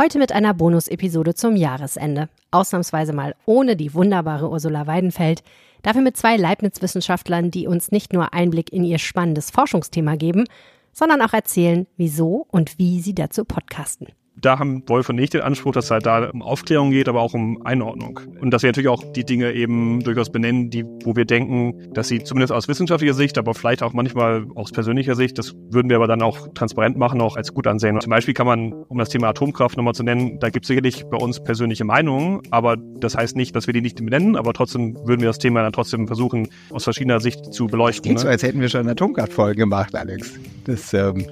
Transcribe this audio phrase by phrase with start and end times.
[0.00, 2.30] Heute mit einer Bonus-Episode zum Jahresende.
[2.52, 5.42] Ausnahmsweise mal ohne die wunderbare Ursula Weidenfeld.
[5.82, 10.46] Dafür mit zwei Leibniz-Wissenschaftlern, die uns nicht nur Einblick in ihr spannendes Forschungsthema geben,
[10.94, 14.06] sondern auch erzählen, wieso und wie sie dazu podcasten
[14.40, 17.20] da haben Wolf und ich den Anspruch, dass es halt da um Aufklärung geht, aber
[17.20, 18.20] auch um Einordnung.
[18.40, 22.08] Und dass wir natürlich auch die Dinge eben durchaus benennen, die, wo wir denken, dass
[22.08, 25.96] sie zumindest aus wissenschaftlicher Sicht, aber vielleicht auch manchmal aus persönlicher Sicht, das würden wir
[25.96, 28.00] aber dann auch transparent machen, auch als gut ansehen.
[28.00, 31.04] Zum Beispiel kann man, um das Thema Atomkraft nochmal zu nennen, da gibt es sicherlich
[31.10, 34.96] bei uns persönliche Meinungen, aber das heißt nicht, dass wir die nicht benennen, aber trotzdem
[35.06, 38.02] würden wir das Thema dann trotzdem versuchen, aus verschiedener Sicht zu beleuchten.
[38.02, 38.22] Klingt ne?
[38.22, 40.38] so, als hätten wir schon Atomkraftfolgen gemacht, Alex.
[40.64, 41.26] Das, ähm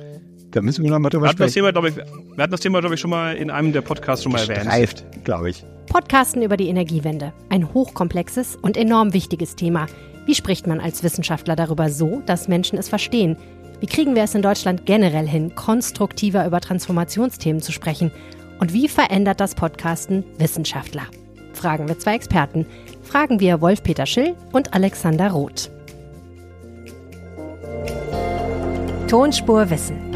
[0.51, 1.65] da müssen wir nochmal drüber wir sprechen.
[1.73, 4.33] Thema, ich, wir hatten das Thema, glaube ich, schon mal in einem der Podcasts schon
[4.33, 4.63] mal erwähnt.
[4.63, 5.65] Streift, glaube ich.
[5.89, 7.33] Podcasten über die Energiewende.
[7.49, 9.87] Ein hochkomplexes und enorm wichtiges Thema.
[10.27, 13.37] Wie spricht man als Wissenschaftler darüber so, dass Menschen es verstehen?
[13.81, 18.11] Wie kriegen wir es in Deutschland generell hin, konstruktiver über Transformationsthemen zu sprechen?
[18.59, 21.07] Und wie verändert das Podcasten Wissenschaftler?
[21.53, 22.67] Fragen wir zwei Experten.
[23.03, 25.71] Fragen wir Wolf-Peter Schill und Alexander Roth.
[29.09, 30.08] Tonspur Wissen.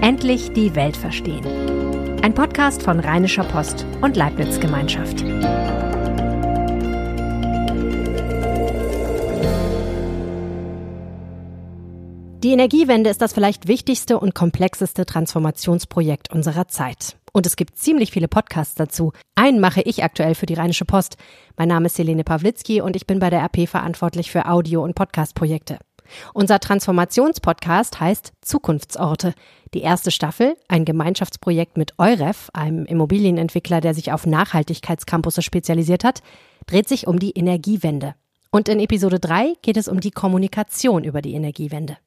[0.00, 1.44] Endlich die Welt verstehen.
[2.22, 5.20] Ein Podcast von Rheinischer Post und Leibniz Gemeinschaft.
[12.44, 17.16] Die Energiewende ist das vielleicht wichtigste und komplexeste Transformationsprojekt unserer Zeit.
[17.32, 19.12] Und es gibt ziemlich viele Podcasts dazu.
[19.34, 21.16] Einen mache ich aktuell für die Rheinische Post.
[21.56, 24.94] Mein Name ist Helene Pawlitzki und ich bin bei der RP verantwortlich für Audio- und
[24.94, 25.78] Podcastprojekte.
[26.34, 29.34] Unser Transformationspodcast heißt Zukunftsorte.
[29.74, 36.22] Die erste Staffel, ein Gemeinschaftsprojekt mit Euref, einem Immobilienentwickler, der sich auf Nachhaltigkeitscampusse spezialisiert hat,
[36.66, 38.14] dreht sich um die Energiewende.
[38.50, 41.98] Und in Episode 3 geht es um die Kommunikation über die Energiewende.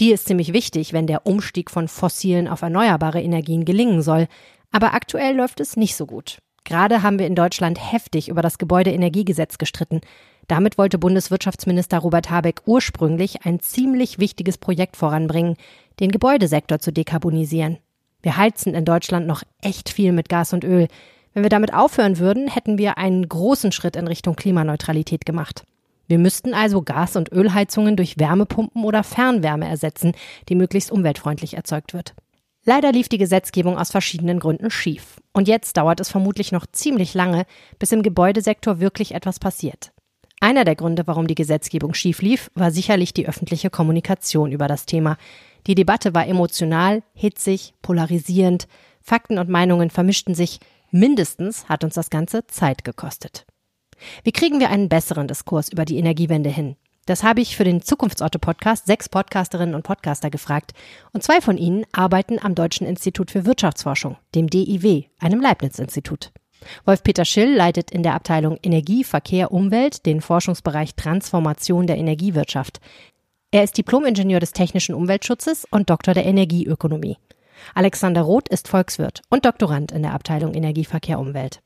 [0.00, 4.28] Die ist ziemlich wichtig, wenn der Umstieg von fossilen auf erneuerbare Energien gelingen soll.
[4.70, 6.38] Aber aktuell läuft es nicht so gut.
[6.64, 10.00] Gerade haben wir in Deutschland heftig über das Gebäudeenergiegesetz gestritten.
[10.48, 15.56] Damit wollte Bundeswirtschaftsminister Robert Habeck ursprünglich ein ziemlich wichtiges Projekt voranbringen,
[16.00, 17.76] den Gebäudesektor zu dekarbonisieren.
[18.22, 20.88] Wir heizen in Deutschland noch echt viel mit Gas und Öl.
[21.34, 25.64] Wenn wir damit aufhören würden, hätten wir einen großen Schritt in Richtung Klimaneutralität gemacht.
[26.08, 30.12] Wir müssten also Gas- und Ölheizungen durch Wärmepumpen oder Fernwärme ersetzen,
[30.48, 32.14] die möglichst umweltfreundlich erzeugt wird.
[32.64, 35.20] Leider lief die Gesetzgebung aus verschiedenen Gründen schief.
[35.32, 37.44] Und jetzt dauert es vermutlich noch ziemlich lange,
[37.78, 39.92] bis im Gebäudesektor wirklich etwas passiert.
[40.40, 44.86] Einer der Gründe, warum die Gesetzgebung schief lief, war sicherlich die öffentliche Kommunikation über das
[44.86, 45.16] Thema.
[45.66, 48.68] Die Debatte war emotional, hitzig, polarisierend,
[49.02, 50.60] Fakten und Meinungen vermischten sich,
[50.90, 53.46] mindestens hat uns das Ganze Zeit gekostet.
[54.22, 56.76] Wie kriegen wir einen besseren Diskurs über die Energiewende hin?
[57.06, 60.72] Das habe ich für den Zukunftsorte-Podcast sechs Podcasterinnen und Podcaster gefragt.
[61.12, 66.32] Und zwei von ihnen arbeiten am Deutschen Institut für Wirtschaftsforschung, dem DIW, einem Leibniz-Institut.
[66.84, 72.80] Wolf-Peter Schill leitet in der Abteilung Energie, Verkehr, Umwelt den Forschungsbereich Transformation der Energiewirtschaft.
[73.50, 77.16] Er ist Diplomingenieur des technischen Umweltschutzes und Doktor der Energieökonomie.
[77.74, 81.60] Alexander Roth ist Volkswirt und Doktorand in der Abteilung Energie, Verkehr, Umwelt.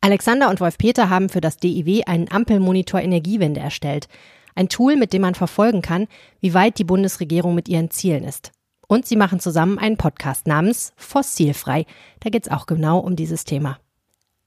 [0.00, 4.08] Alexander und Wolf-Peter haben für das DIW einen Ampelmonitor Energiewende erstellt.
[4.54, 6.08] Ein Tool, mit dem man verfolgen kann,
[6.40, 8.52] wie weit die Bundesregierung mit ihren Zielen ist.
[8.88, 11.86] Und sie machen zusammen einen Podcast namens Fossilfrei.
[12.20, 13.78] Da geht es auch genau um dieses Thema.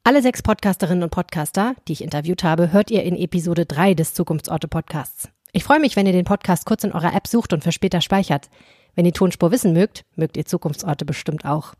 [0.07, 4.13] Alle sechs Podcasterinnen und Podcaster, die ich interviewt habe, hört ihr in Episode 3 des
[4.13, 5.29] Zukunftsorte Podcasts.
[5.51, 8.01] Ich freue mich, wenn ihr den Podcast kurz in eurer App sucht und für später
[8.01, 8.51] speichert.
[8.93, 11.73] Wenn ihr Tonspur wissen mögt, mögt ihr Zukunftsorte bestimmt auch.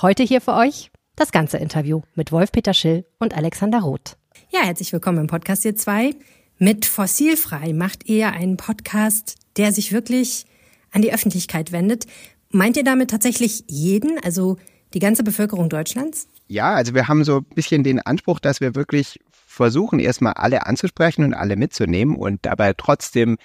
[0.00, 4.18] Heute hier für euch das ganze Interview mit Wolf-Peter Schill und Alexander Roth.
[4.50, 6.14] Ja, herzlich willkommen im Podcast ihr zwei.
[6.58, 10.46] Mit Fossilfrei macht ihr einen Podcast, der sich wirklich
[10.92, 12.06] an die Öffentlichkeit wendet.
[12.50, 14.58] Meint ihr damit tatsächlich jeden, also
[14.94, 16.28] die ganze Bevölkerung Deutschlands?
[16.46, 20.66] Ja, also wir haben so ein bisschen den Anspruch, dass wir wirklich versuchen, erstmal alle
[20.66, 23.36] anzusprechen und alle mitzunehmen und dabei trotzdem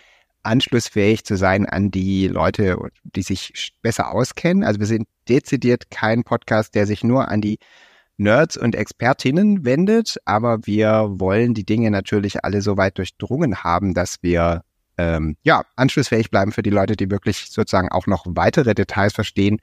[0.44, 4.64] anschlussfähig zu sein an die Leute, die sich besser auskennen.
[4.64, 7.60] Also wir sind dezidiert kein Podcast, der sich nur an die
[8.18, 13.94] Nerds und Expertinnen wendet, aber wir wollen die Dinge natürlich alle so weit durchdrungen haben,
[13.94, 14.64] dass wir
[14.98, 19.60] ähm, ja anschlussfähig bleiben für die Leute, die wirklich sozusagen auch noch weitere Details verstehen,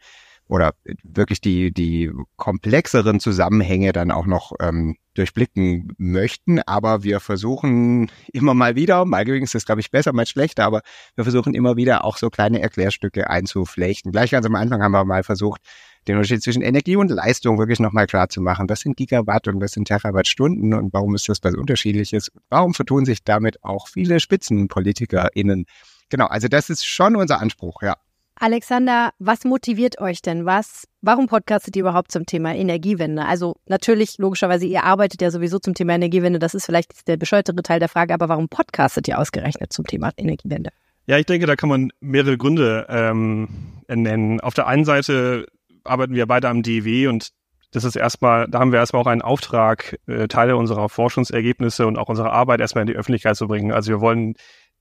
[0.49, 6.61] oder wirklich die, die komplexeren Zusammenhänge dann auch noch ähm, durchblicken möchten.
[6.61, 10.83] Aber wir versuchen immer mal wieder, mal übrigens ist glaube ich, besser, mal schlechter, aber
[11.17, 14.13] wir versuchen immer wieder auch so kleine Erklärstücke einzuflechten.
[14.13, 15.61] Gleich ganz am Anfang haben wir mal versucht,
[16.07, 18.69] den Unterschied zwischen Energie und Leistung wirklich nochmal klar zu machen.
[18.69, 22.31] Was sind Gigawatt und was sind Terawattstunden und warum ist das was Unterschiedliches?
[22.49, 25.67] Warum vertun sich damit auch viele SpitzenpolitikerInnen?
[26.09, 27.97] Genau, also das ist schon unser Anspruch, ja.
[28.39, 30.45] Alexander, was motiviert euch denn?
[30.45, 33.25] Was, warum podcastet ihr überhaupt zum Thema Energiewende?
[33.25, 36.39] Also natürlich, logischerweise, ihr arbeitet ja sowieso zum Thema Energiewende.
[36.39, 40.11] Das ist vielleicht der bescheuertere Teil der Frage, aber warum podcastet ihr ausgerechnet zum Thema
[40.19, 40.71] Energiewende?
[41.07, 43.49] Ja, ich denke, da kann man mehrere Gründe ähm,
[43.89, 44.41] nennen.
[44.41, 45.47] Auf der einen Seite
[45.85, 47.31] arbeiten wir beide am DEW und
[47.71, 51.99] das ist erstmal, da haben wir erstmal auch einen Auftrag, äh, Teile unserer Forschungsergebnisse und
[51.99, 53.73] auch unserer Arbeit erstmal in die Öffentlichkeit zu bringen.
[53.73, 54.35] Also wir wollen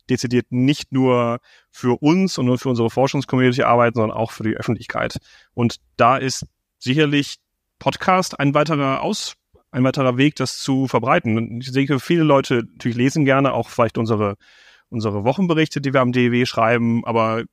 [0.10, 1.40] dezidiert nicht nur
[1.72, 5.18] für uns und nur für unsere Forschungscommunity arbeiten, sondern auch für die Öffentlichkeit.
[5.54, 6.46] Und da ist
[6.80, 7.38] sicherlich
[7.80, 9.36] Podcast ein weiterer Aus,
[9.72, 11.38] ein weiterer Weg, das zu verbreiten.
[11.38, 14.36] Und ich denke, viele Leute natürlich lesen gerne auch vielleicht unsere,
[14.90, 17.44] unsere Wochenberichte, die wir am DEW schreiben, aber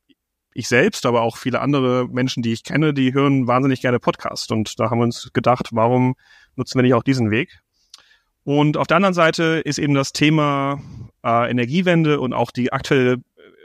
[0.54, 4.52] ich selbst, aber auch viele andere Menschen, die ich kenne, die hören wahnsinnig gerne Podcast.
[4.52, 6.14] Und da haben wir uns gedacht, warum
[6.56, 7.60] nutzen wir nicht auch diesen Weg?
[8.44, 10.80] Und auf der anderen Seite ist eben das Thema
[11.24, 13.18] äh, Energiewende und auch die aktuelle,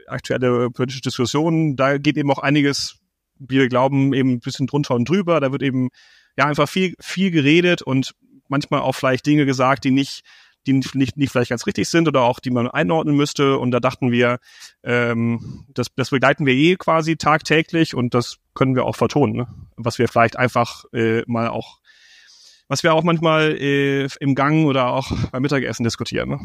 [0.08, 3.00] aktuelle politische Diskussion, da geht eben auch einiges,
[3.40, 5.40] wie wir glauben, eben ein bisschen drunter und drüber.
[5.40, 5.90] Da wird eben
[6.38, 8.14] ja einfach viel, viel geredet und
[8.48, 10.24] manchmal auch vielleicht Dinge gesagt, die nicht
[10.68, 13.58] die nicht, nicht vielleicht ganz richtig sind oder auch die man einordnen müsste.
[13.58, 14.40] Und da dachten wir,
[14.84, 19.48] ähm, das, das begleiten wir eh quasi tagtäglich und das können wir auch vertonen, ne?
[19.78, 21.80] was wir vielleicht einfach äh, mal auch
[22.68, 26.30] was wir auch manchmal äh, im Gang oder auch beim Mittagessen diskutieren.
[26.30, 26.40] Ne?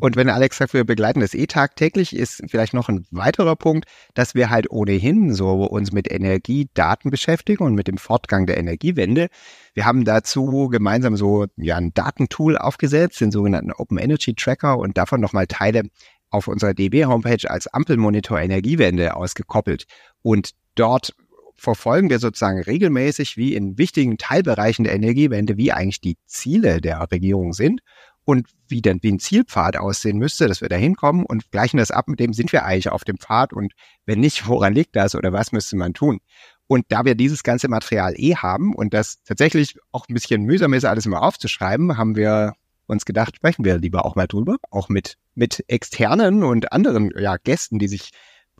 [0.00, 3.86] Und wenn Alex sagt, wir begleiten das eh tagtäglich, ist vielleicht noch ein weiterer Punkt,
[4.14, 9.28] dass wir halt ohnehin so uns mit Energiedaten beschäftigen und mit dem Fortgang der Energiewende.
[9.74, 14.96] Wir haben dazu gemeinsam so ja ein Datentool aufgesetzt, den sogenannten Open Energy Tracker und
[14.96, 15.82] davon nochmal Teile
[16.30, 19.84] auf unserer DB-Homepage als Ampelmonitor Energiewende ausgekoppelt.
[20.22, 21.14] Und dort
[21.60, 27.06] verfolgen wir sozusagen regelmäßig, wie in wichtigen Teilbereichen der Energiewende, wie eigentlich die Ziele der
[27.12, 27.82] Regierung sind
[28.24, 31.90] und wie denn wie ein Zielpfad aussehen müsste, dass wir da hinkommen und gleichen das
[31.90, 33.74] ab, mit dem sind wir eigentlich auf dem Pfad und
[34.06, 36.20] wenn nicht, woran liegt das oder was müsste man tun?
[36.66, 40.72] Und da wir dieses ganze Material eh haben und das tatsächlich auch ein bisschen mühsam
[40.72, 42.54] ist, alles immer aufzuschreiben, haben wir
[42.86, 47.36] uns gedacht, sprechen wir lieber auch mal drüber, auch mit, mit externen und anderen ja,
[47.36, 48.10] Gästen, die sich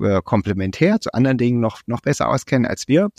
[0.00, 3.11] äh, komplementär zu anderen Dingen noch, noch besser auskennen als wir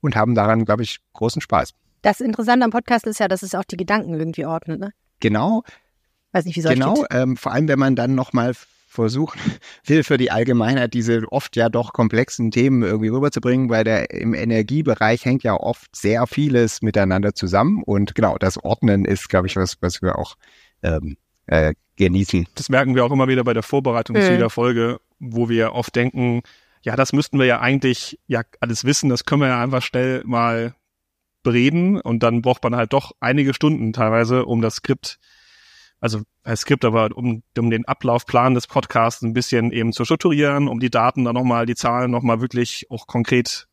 [0.00, 1.72] und haben daran, glaube ich, großen Spaß.
[2.02, 4.92] Das Interessante am Podcast ist ja, dass es auch die Gedanken irgendwie ordnet, ne?
[5.20, 5.62] Genau.
[6.32, 8.54] Weiß nicht, wie soll Genau, ähm, vor allem wenn man dann nochmal
[8.92, 9.40] versuchen
[9.86, 14.34] will, für die Allgemeinheit diese oft ja doch komplexen Themen irgendwie rüberzubringen, weil der im
[14.34, 19.56] Energiebereich hängt ja oft sehr vieles miteinander zusammen und genau, das Ordnen ist, glaube ich,
[19.56, 20.36] was, was wir auch
[20.82, 21.16] ähm,
[21.46, 22.48] äh, genießen.
[22.54, 24.22] Das merken wir auch immer wieder bei der Vorbereitung mhm.
[24.22, 26.42] zu jeder Folge, wo wir oft denken,
[26.82, 30.22] ja, das müssten wir ja eigentlich ja alles wissen, das können wir ja einfach schnell
[30.24, 30.74] mal
[31.42, 35.18] bereden und dann braucht man halt doch einige Stunden teilweise, um das Skript,
[36.00, 40.68] also als Skript, aber um, um den Ablaufplan des Podcasts ein bisschen eben zu strukturieren,
[40.68, 43.68] um die Daten dann nochmal, die Zahlen nochmal wirklich auch konkret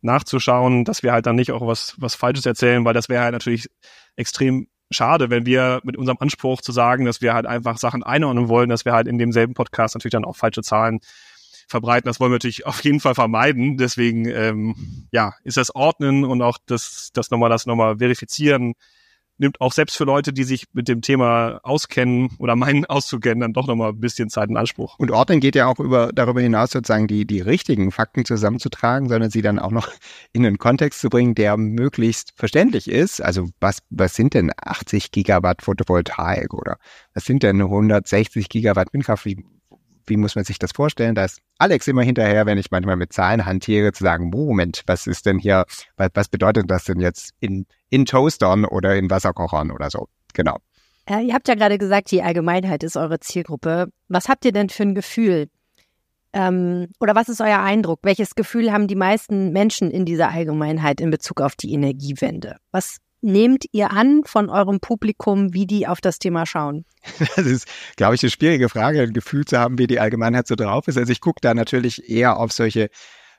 [0.00, 3.32] nachzuschauen, dass wir halt dann nicht auch was, was Falsches erzählen, weil das wäre halt
[3.32, 3.68] natürlich
[4.14, 8.48] extrem schade, wenn wir mit unserem Anspruch zu sagen, dass wir halt einfach Sachen einordnen
[8.48, 11.00] wollen, dass wir halt in demselben Podcast natürlich dann auch falsche Zahlen
[11.68, 12.08] verbreiten.
[12.08, 13.76] Das wollen wir natürlich auf jeden Fall vermeiden.
[13.76, 18.74] Deswegen ähm, ja, ist das Ordnen und auch das, das nochmal, das nochmal verifizieren
[19.38, 23.52] nimmt auch selbst für Leute, die sich mit dem Thema auskennen oder meinen auszukennen, dann
[23.52, 24.98] doch nochmal ein bisschen Zeit in Anspruch.
[24.98, 29.30] Und Ordnen geht ja auch über, darüber hinaus sozusagen die, die richtigen Fakten zusammenzutragen, sondern
[29.30, 29.88] sie dann auch noch
[30.32, 33.20] in einen Kontext zu bringen, der möglichst verständlich ist.
[33.20, 36.78] Also was, was sind denn 80 Gigawatt Photovoltaik oder
[37.14, 39.26] was sind denn 160 Gigawatt Windkraft?
[40.08, 41.14] Wie, muss man sich das vorstellen?
[41.14, 45.06] Da ist Alex immer hinterher, wenn ich manchmal mit Zahlen hantiere, zu sagen, Moment, was
[45.06, 45.64] ist denn hier,
[45.96, 50.08] was, bedeutet das denn jetzt in, in Toastern oder in Wasserkochern oder so?
[50.34, 50.58] Genau.
[51.08, 53.88] Äh, ihr habt ja gerade gesagt, die Allgemeinheit ist eure Zielgruppe.
[54.08, 55.48] Was habt ihr denn für ein Gefühl?
[56.32, 58.00] Ähm, oder was ist euer Eindruck?
[58.02, 62.56] Welches Gefühl haben die meisten Menschen in dieser Allgemeinheit in Bezug auf die Energiewende?
[62.70, 66.84] Was nehmt ihr an von eurem Publikum, wie die auf das Thema schauen?
[67.36, 70.54] Das ist, glaube ich, eine schwierige Frage, ein Gefühl zu haben, wie die Allgemeinheit so
[70.54, 70.98] drauf ist.
[70.98, 72.90] Also ich gucke da natürlich eher auf solche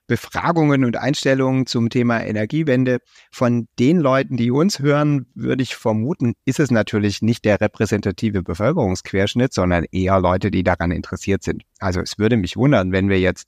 [0.09, 2.97] Befragungen und Einstellungen zum Thema Energiewende.
[3.31, 8.41] Von den Leuten, die uns hören, würde ich vermuten, ist es natürlich nicht der repräsentative
[8.41, 11.63] Bevölkerungsquerschnitt, sondern eher Leute, die daran interessiert sind.
[11.79, 13.47] Also es würde mich wundern, wenn wir jetzt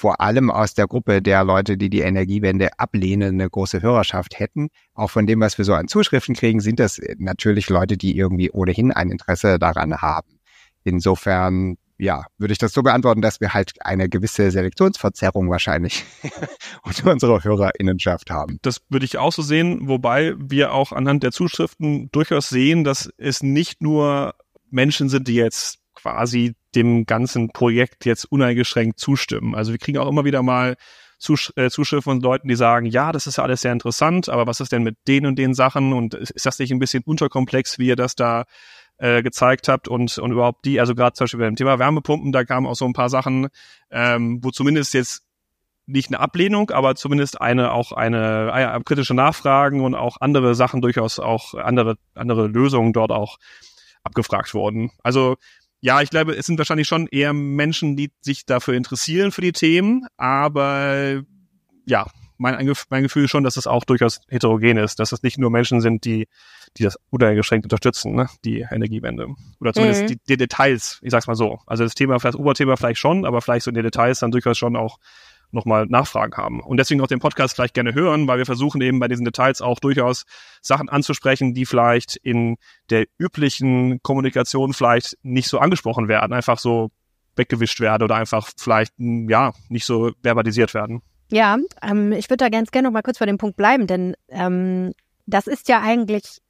[0.00, 4.70] vor allem aus der Gruppe der Leute, die die Energiewende ablehnen, eine große Hörerschaft hätten.
[4.94, 8.50] Auch von dem, was wir so an Zuschriften kriegen, sind das natürlich Leute, die irgendwie
[8.50, 10.40] ohnehin ein Interesse daran haben.
[10.84, 16.02] Insofern, ja, würde ich das so beantworten, dass wir halt eine gewisse Selektionsverzerrung wahrscheinlich
[16.82, 18.58] unter unserer Hörerinnenschaft haben.
[18.62, 23.12] Das würde ich auch so sehen, wobei wir auch anhand der Zuschriften durchaus sehen, dass
[23.18, 24.34] es nicht nur
[24.70, 29.54] Menschen sind, die jetzt quasi dem ganzen Projekt jetzt uneingeschränkt zustimmen.
[29.54, 30.76] Also wir kriegen auch immer wieder mal
[31.18, 34.46] Zusch äh, Zuschriften von Leuten, die sagen, ja, das ist ja alles sehr interessant, aber
[34.46, 37.78] was ist denn mit den und den Sachen und ist das nicht ein bisschen unterkomplex,
[37.78, 38.44] wie ihr das da
[38.96, 42.44] äh, gezeigt habt und, und überhaupt die, also gerade zum Beispiel beim Thema Wärmepumpen, da
[42.44, 43.48] kamen auch so ein paar Sachen,
[43.90, 45.22] ähm, wo zumindest jetzt
[45.86, 50.80] nicht eine Ablehnung, aber zumindest eine auch eine, äh, kritische Nachfragen und auch andere Sachen
[50.80, 53.38] durchaus auch andere andere Lösungen dort auch
[54.04, 54.90] abgefragt wurden.
[55.02, 55.36] Also
[55.80, 59.52] ja, ich glaube, es sind wahrscheinlich schon eher Menschen, die sich dafür interessieren für die
[59.52, 61.22] Themen, aber
[61.86, 62.06] ja,
[62.40, 65.50] mein, mein Gefühl ist schon, dass es auch durchaus heterogen ist, dass es nicht nur
[65.50, 66.26] Menschen sind, die,
[66.76, 68.28] die das uneingeschränkt unterstützen, ne?
[68.44, 69.26] die Energiewende.
[69.60, 70.06] Oder zumindest mhm.
[70.06, 71.58] die, die, Details, ich sag's mal so.
[71.66, 74.56] Also das Thema, das Oberthema vielleicht schon, aber vielleicht so in den Details dann durchaus
[74.56, 74.98] schon auch
[75.52, 76.60] nochmal Nachfragen haben.
[76.60, 79.60] Und deswegen auch den Podcast vielleicht gerne hören, weil wir versuchen eben bei diesen Details
[79.60, 80.24] auch durchaus
[80.62, 82.56] Sachen anzusprechen, die vielleicht in
[82.90, 86.90] der üblichen Kommunikation vielleicht nicht so angesprochen werden, einfach so
[87.36, 91.02] weggewischt werden oder einfach vielleicht, ja, nicht so verbalisiert werden.
[91.30, 94.14] Ja, ähm, ich würde da ganz gerne noch mal kurz bei dem Punkt bleiben, denn
[94.28, 94.92] ähm,
[95.26, 96.40] das ist ja eigentlich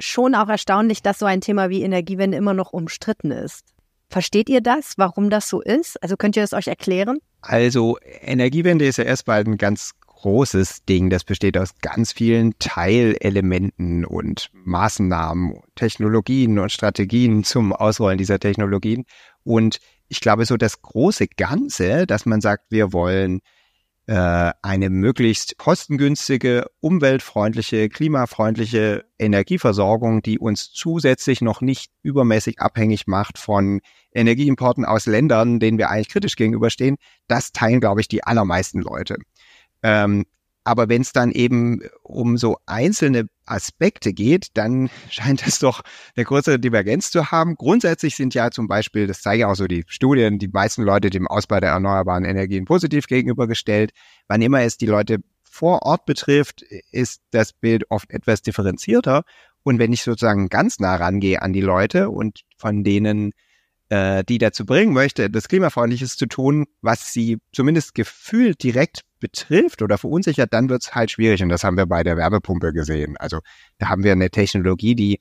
[0.00, 3.73] schon auch erstaunlich, dass so ein Thema wie Energiewende immer noch umstritten ist.
[4.08, 6.02] Versteht ihr das, warum das so ist?
[6.02, 7.18] Also könnt ihr das euch erklären?
[7.40, 11.10] Also Energiewende ist ja erstmal ein ganz großes Ding.
[11.10, 19.04] Das besteht aus ganz vielen Teilelementen und Maßnahmen, Technologien und Strategien zum Ausrollen dieser Technologien.
[19.42, 23.40] Und ich glaube, so das große Ganze, dass man sagt, wir wollen
[24.06, 33.80] eine möglichst kostengünstige, umweltfreundliche, klimafreundliche Energieversorgung, die uns zusätzlich noch nicht übermäßig abhängig macht von
[34.12, 36.96] Energieimporten aus Ländern, denen wir eigentlich kritisch gegenüberstehen,
[37.28, 39.16] das teilen, glaube ich, die allermeisten Leute.
[39.82, 40.24] Ähm,
[40.64, 45.82] aber wenn es dann eben um so einzelne Aspekte geht, dann scheint es doch
[46.16, 47.56] eine größere Divergenz zu haben.
[47.56, 51.26] Grundsätzlich sind ja zum Beispiel, das zeigen auch so die Studien, die meisten Leute dem
[51.28, 53.92] Ausbau der erneuerbaren Energien positiv gegenübergestellt.
[54.28, 59.22] Wann immer es die Leute vor Ort betrifft, ist das Bild oft etwas differenzierter.
[59.62, 63.32] Und wenn ich sozusagen ganz nah rangehe an die Leute und von denen
[63.88, 69.80] äh, die dazu bringen möchte, etwas Klimafreundliches zu tun, was sie zumindest gefühlt direkt betrifft
[69.80, 71.42] oder verunsichert, dann wird es halt schwierig.
[71.42, 73.16] Und das haben wir bei der Wärmepumpe gesehen.
[73.16, 73.40] Also
[73.78, 75.20] da haben wir eine Technologie, die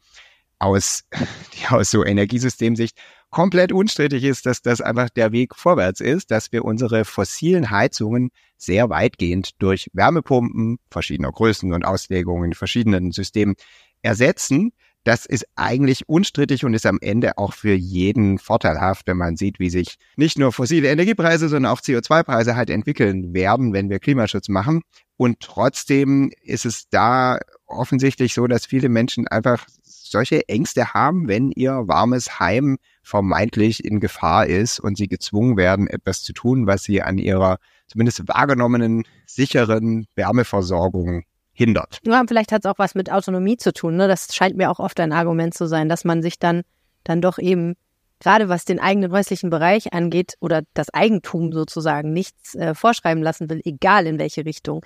[0.59, 1.03] aus,
[1.53, 2.97] die aus so Energiesystemsicht
[3.29, 8.29] komplett unstrittig ist, dass das einfach der Weg vorwärts ist, dass wir unsere fossilen Heizungen
[8.57, 13.55] sehr weitgehend durch Wärmepumpen verschiedener Größen und Auslegungen in verschiedenen Systemen
[14.01, 19.35] ersetzen, das ist eigentlich unstrittig und ist am Ende auch für jeden vorteilhaft, wenn man
[19.35, 23.99] sieht, wie sich nicht nur fossile Energiepreise, sondern auch CO2-Preise halt entwickeln werden, wenn wir
[23.99, 24.81] Klimaschutz machen.
[25.17, 31.51] Und trotzdem ist es da offensichtlich so, dass viele Menschen einfach solche Ängste haben, wenn
[31.51, 36.83] ihr warmes Heim vermeintlich in Gefahr ist und sie gezwungen werden, etwas zu tun, was
[36.83, 37.57] sie an ihrer
[37.87, 41.99] zumindest wahrgenommenen sicheren Wärmeversorgung hindert.
[42.05, 43.95] Ja, vielleicht hat es auch was mit Autonomie zu tun.
[43.95, 44.07] Ne?
[44.07, 46.63] Das scheint mir auch oft ein Argument zu sein, dass man sich dann,
[47.03, 47.75] dann doch eben,
[48.19, 53.49] gerade was den eigenen häuslichen Bereich angeht oder das Eigentum sozusagen, nichts äh, vorschreiben lassen
[53.49, 54.83] will, egal in welche Richtung.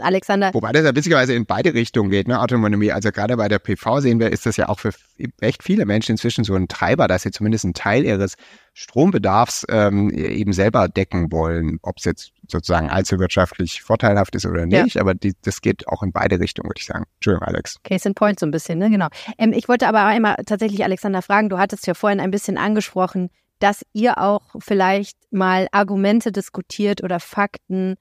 [0.00, 0.52] Alexander.
[0.52, 2.92] Wobei das ja witzigerweise in beide Richtungen geht, ne, Autonomie.
[2.92, 4.92] Also gerade bei der PV sehen wir, ist das ja auch für
[5.40, 8.34] echt viele Menschen inzwischen so ein Treiber, dass sie zumindest einen Teil ihres
[8.74, 14.66] Strombedarfs ähm, eben selber decken wollen, ob es jetzt sozusagen allzu wirtschaftlich vorteilhaft ist oder
[14.66, 14.94] nicht.
[14.94, 15.00] Ja.
[15.00, 17.04] Aber die, das geht auch in beide Richtungen, würde ich sagen.
[17.16, 17.76] Entschuldigung, Alex.
[17.82, 18.90] Case in point so ein bisschen, ne?
[18.90, 19.08] Genau.
[19.36, 23.30] Ähm, ich wollte aber einmal tatsächlich Alexander fragen, du hattest ja vorhin ein bisschen angesprochen,
[23.58, 27.96] dass ihr auch vielleicht mal Argumente diskutiert oder Fakten,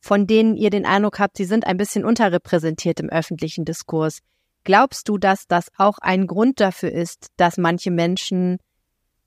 [0.00, 4.20] von denen ihr den Eindruck habt, sie sind ein bisschen unterrepräsentiert im öffentlichen Diskurs.
[4.64, 8.58] Glaubst du, dass das auch ein Grund dafür ist, dass manche Menschen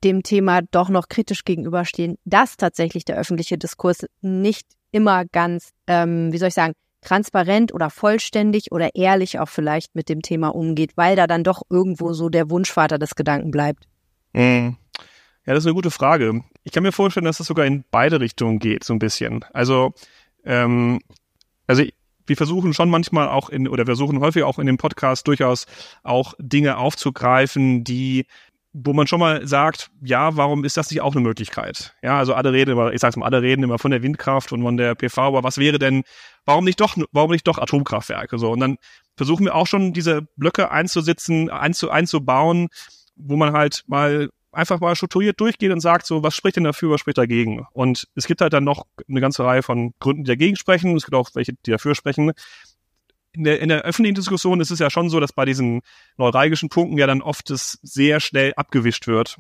[0.04, 6.32] dem Thema doch noch kritisch gegenüberstehen, dass tatsächlich der öffentliche Diskurs nicht immer ganz, ähm,
[6.32, 10.92] wie soll ich sagen, transparent oder vollständig oder ehrlich auch vielleicht mit dem Thema umgeht,
[10.96, 13.88] weil da dann doch irgendwo so der Wunschvater des Gedanken bleibt?
[14.34, 14.78] Mhm.
[15.46, 16.42] Ja, das ist eine gute Frage.
[16.64, 19.44] Ich kann mir vorstellen, dass das sogar in beide Richtungen geht, so ein bisschen.
[19.52, 19.94] Also
[20.46, 21.00] ähm,
[21.68, 21.84] also
[22.26, 25.66] wir versuchen schon manchmal auch in, oder wir versuchen häufig auch in dem Podcast durchaus
[26.04, 28.26] auch Dinge aufzugreifen, die
[28.74, 31.96] wo man schon mal sagt, ja, warum ist das nicht auch eine Möglichkeit?
[32.02, 34.64] Ja, also alle reden immer, ich sag's mal, alle reden immer von der Windkraft und
[34.64, 36.04] von der PV, aber was wäre denn,
[36.46, 38.40] warum nicht doch, warum nicht doch Atomkraftwerke?
[38.40, 38.78] So, und dann
[39.16, 42.70] versuchen wir auch schon diese Blöcke einzusitzen, einzu, einzubauen,
[43.16, 46.92] wo man halt mal einfach mal strukturiert durchgeht und sagt so, was spricht denn dafür,
[46.92, 47.66] was spricht dagegen?
[47.74, 50.96] Und es gibt halt dann noch eine ganze Reihe von Gründen, die dagegen sprechen.
[50.96, 52.32] Es gibt auch welche, die dafür sprechen.
[53.34, 55.82] In der, in der öffentlichen Diskussion ist es ja schon so, dass bei diesen
[56.18, 59.38] neuralgischen Punkten ja dann oft es sehr schnell abgewischt wird.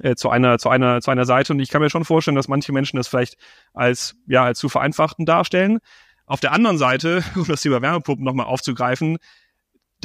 [0.00, 2.48] äh, zu einer zu einer zu einer Seite und ich kann mir schon vorstellen, dass
[2.48, 3.36] manche Menschen das vielleicht
[3.72, 5.78] als ja als zu vereinfachten darstellen.
[6.26, 9.18] Auf der anderen Seite, um das Thema Wärmepumpen nochmal aufzugreifen,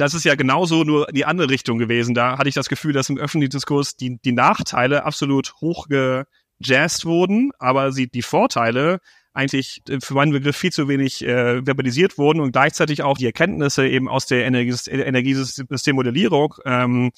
[0.00, 2.14] das ist ja genauso nur in die andere Richtung gewesen.
[2.14, 7.50] Da hatte ich das Gefühl, dass im öffentlichen Diskurs die, die Nachteile absolut hochgejazzt wurden,
[7.58, 9.00] aber sie, die Vorteile
[9.34, 13.26] eigentlich äh, für meinen Begriff viel zu wenig äh, verbalisiert wurden und gleichzeitig auch die
[13.26, 17.10] Erkenntnisse eben aus der Energiesystemmodellierung, ähm,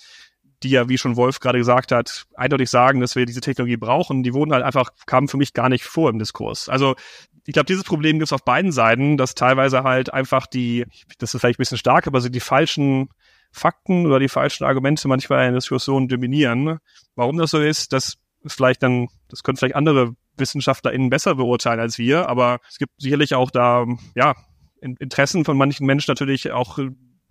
[0.64, 4.24] die ja, wie schon Wolf gerade gesagt hat, eindeutig sagen, dass wir diese Technologie brauchen,
[4.24, 6.68] die wurden halt einfach, kamen für mich gar nicht vor im Diskurs.
[6.68, 6.96] Also
[7.44, 10.84] ich glaube, dieses Problem gibt es auf beiden Seiten, dass teilweise halt einfach die,
[11.18, 13.08] das ist vielleicht ein bisschen stark, aber so die falschen
[13.50, 16.78] Fakten oder die falschen Argumente manchmal in Diskussionen dominieren.
[17.16, 21.80] Warum das so ist, das ist vielleicht dann, das können vielleicht andere WissenschaftlerInnen besser beurteilen
[21.80, 24.34] als wir, aber es gibt sicherlich auch da, ja,
[24.80, 26.78] Interessen von manchen Menschen natürlich auch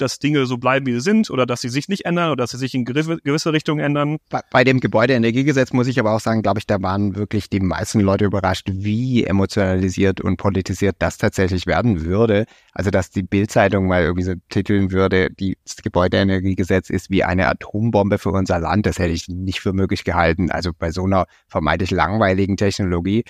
[0.01, 2.51] dass Dinge so bleiben, wie sie sind oder dass sie sich nicht ändern oder dass
[2.51, 4.17] sie sich in gewisse Richtungen ändern.
[4.29, 7.59] Bei, bei dem Gebäudeenergiegesetz muss ich aber auch sagen, glaube ich, da waren wirklich die
[7.59, 12.45] meisten Leute überrascht, wie emotionalisiert und politisiert das tatsächlich werden würde.
[12.73, 17.47] Also, dass die Bildzeitung mal irgendwie so titeln würde, die, das Gebäudeenergiegesetz ist wie eine
[17.47, 18.85] Atombombe für unser Land.
[18.85, 20.51] Das hätte ich nicht für möglich gehalten.
[20.51, 23.23] Also bei so einer vermeintlich langweiligen Technologie.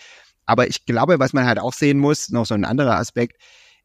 [0.45, 3.37] Aber ich glaube, was man halt auch sehen muss, noch so ein anderer Aspekt,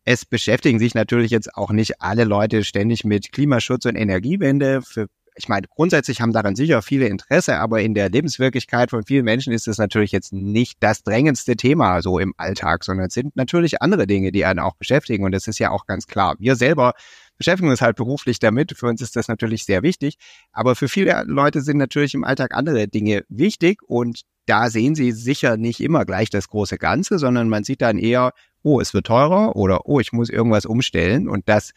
[0.06, 4.80] es beschäftigen sich natürlich jetzt auch nicht alle Leute ständig mit Klimaschutz und Energiewende.
[4.80, 9.24] Für, ich meine, grundsätzlich haben daran sicher viele Interesse, aber in der Lebenswirklichkeit von vielen
[9.24, 13.34] Menschen ist es natürlich jetzt nicht das drängendste Thema so im Alltag, sondern es sind
[13.34, 15.24] natürlich andere Dinge, die einen auch beschäftigen.
[15.24, 16.36] Und das ist ja auch ganz klar.
[16.38, 16.92] Wir selber
[17.36, 18.78] beschäftigen uns halt beruflich damit.
[18.78, 20.18] Für uns ist das natürlich sehr wichtig.
[20.52, 25.10] Aber für viele Leute sind natürlich im Alltag andere Dinge wichtig und da sehen sie
[25.10, 28.32] sicher nicht immer gleich das große Ganze, sondern man sieht dann eher,
[28.66, 31.72] oh, es wird teurer oder oh, ich muss irgendwas umstellen und das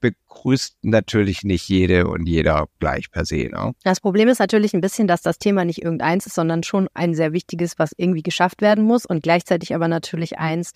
[0.00, 3.50] begrüßt natürlich nicht jede und jeder gleich per se.
[3.52, 3.74] Ne?
[3.84, 7.14] Das Problem ist natürlich ein bisschen, dass das Thema nicht irgendeins ist, sondern schon ein
[7.14, 10.72] sehr wichtiges, was irgendwie geschafft werden muss und gleichzeitig aber natürlich eins,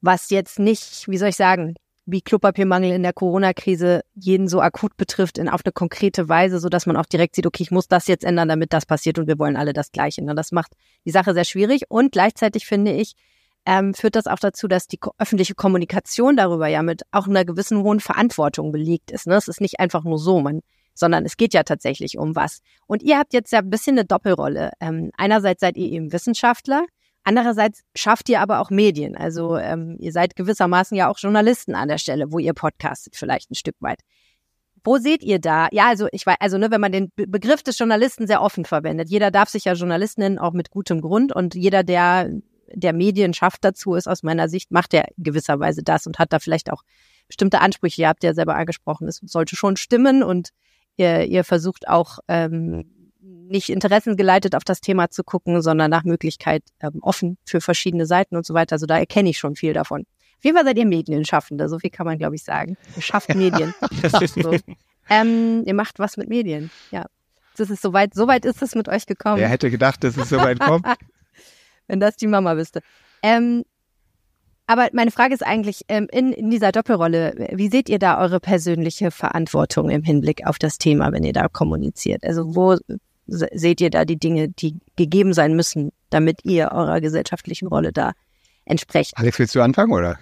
[0.00, 1.74] was jetzt nicht, wie soll ich sagen,
[2.06, 6.68] wie Klopapiermangel in der Corona-Krise jeden so akut betrifft, in, auf eine konkrete Weise, so
[6.68, 9.26] dass man auch direkt sieht, okay, ich muss das jetzt ändern, damit das passiert und
[9.26, 10.22] wir wollen alle das Gleiche.
[10.22, 10.36] Ne?
[10.36, 13.16] Das macht die Sache sehr schwierig und gleichzeitig finde ich,
[13.64, 17.82] ähm, führt das auch dazu, dass die öffentliche Kommunikation darüber ja mit auch einer gewissen
[17.82, 19.26] hohen Verantwortung belegt ist.
[19.26, 19.36] Ne?
[19.36, 20.60] Es ist nicht einfach nur so, man,
[20.94, 22.60] sondern es geht ja tatsächlich um was.
[22.86, 24.72] Und ihr habt jetzt ja ein bisschen eine Doppelrolle.
[24.80, 26.86] Ähm, einerseits seid ihr eben Wissenschaftler,
[27.24, 29.16] andererseits schafft ihr aber auch Medien.
[29.16, 33.50] Also ähm, ihr seid gewissermaßen ja auch Journalisten an der Stelle, wo ihr podcastet vielleicht
[33.50, 34.00] ein Stück weit.
[34.84, 35.68] Wo seht ihr da?
[35.70, 39.08] Ja, also ich weiß, also ne, wenn man den Begriff des Journalisten sehr offen verwendet,
[39.08, 41.32] jeder darf sich ja Journalist nennen, auch mit gutem Grund.
[41.32, 42.30] Und jeder, der
[42.74, 46.38] der Medien schafft dazu ist, aus meiner Sicht, macht er gewisserweise das und hat da
[46.38, 46.82] vielleicht auch
[47.26, 48.02] bestimmte Ansprüche.
[48.02, 50.50] Ihr habt ja selber angesprochen, es sollte schon stimmen und
[50.96, 52.84] ihr, ihr versucht auch ähm,
[53.20, 58.36] nicht interessengeleitet auf das Thema zu gucken, sondern nach Möglichkeit ähm, offen für verschiedene Seiten
[58.36, 58.74] und so weiter.
[58.74, 60.02] Also da erkenne ich schon viel davon.
[60.38, 62.76] Auf jeden Fall seid ihr Medienschaffende, so viel kann man, glaube ich, sagen.
[62.96, 63.74] Ihr schafft Medien.
[64.34, 64.56] so.
[65.08, 67.06] ähm, ihr macht was mit Medien, ja.
[67.56, 69.36] Das ist soweit, soweit ist es mit euch gekommen.
[69.36, 70.86] Wer hätte gedacht, dass es soweit kommt?
[71.92, 72.80] wenn das die Mama wüsste.
[73.22, 73.64] Ähm,
[74.66, 78.40] aber meine Frage ist eigentlich, ähm, in, in dieser Doppelrolle, wie seht ihr da eure
[78.40, 82.24] persönliche Verantwortung im Hinblick auf das Thema, wenn ihr da kommuniziert?
[82.24, 82.78] Also wo
[83.26, 88.12] seht ihr da die Dinge, die gegeben sein müssen, damit ihr eurer gesellschaftlichen Rolle da
[88.64, 89.12] entsprecht?
[89.16, 90.18] Alex, willst du anfangen oder?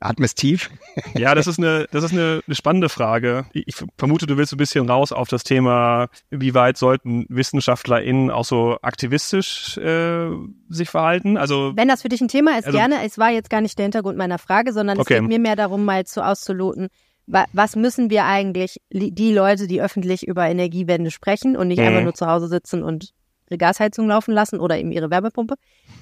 [0.00, 0.70] Atmest tief.
[1.14, 3.46] Ja, das ist eine, das ist eine, eine spannende Frage.
[3.52, 8.44] Ich vermute, du willst ein bisschen raus auf das Thema, wie weit sollten WissenschaftlerInnen auch
[8.44, 10.28] so aktivistisch äh,
[10.68, 11.36] sich verhalten?
[11.36, 13.04] Also wenn das für dich ein Thema ist, also, gerne.
[13.04, 15.14] Es war jetzt gar nicht der Hintergrund meiner Frage, sondern okay.
[15.14, 16.88] es geht mir mehr darum, mal zu auszuloten,
[17.26, 21.86] was müssen wir eigentlich die Leute, die öffentlich über Energiewende sprechen und nicht mhm.
[21.86, 23.12] einfach nur zu Hause sitzen und
[23.48, 25.54] ihre Gasheizung laufen lassen oder eben ihre Wärmepumpe.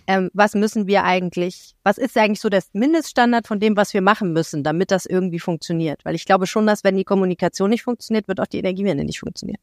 [0.07, 4.03] Ähm, was müssen wir eigentlich, was ist eigentlich so das Mindeststandard von dem, was wir
[4.03, 6.05] machen müssen, damit das irgendwie funktioniert?
[6.05, 9.21] Weil ich glaube schon, dass wenn die Kommunikation nicht funktioniert, wird auch die Energiewende nicht
[9.21, 9.61] funktionieren.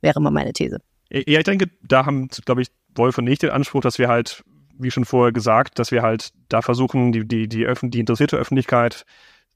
[0.00, 0.80] Wäre mal meine These.
[1.10, 4.44] Ja, ich denke, da haben, glaube ich, Wolf und ich den Anspruch, dass wir halt,
[4.78, 8.36] wie schon vorher gesagt, dass wir halt da versuchen, die, die, die, Öffn die interessierte
[8.36, 9.04] Öffentlichkeit